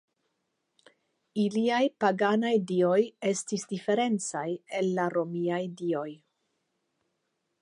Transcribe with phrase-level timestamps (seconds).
[1.43, 2.97] Iliaj paganaj dioj
[3.35, 4.45] estis diferencaj
[4.81, 6.11] el la romiaj dioj.